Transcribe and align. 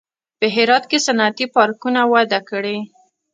په 0.39 0.45
هرات 0.55 0.83
کې 0.91 0.97
صنعتي 1.05 1.45
پارکونه 1.55 2.01
وده 2.13 2.39
کړې 2.49 2.77